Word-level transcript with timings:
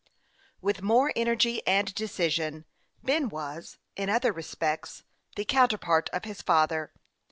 With 0.61 0.81
more 0.81 1.13
energy 1.15 1.61
and 1.67 1.93
decision, 1.93 2.65
Ben 3.03 3.29
was, 3.29 3.77
in 3.95 4.09
other 4.09 4.31
respects, 4.33 5.03
the 5.35 5.45
counterpart 5.45 6.09
of 6.11 6.25
his 6.25 6.41
father. 6.41 6.91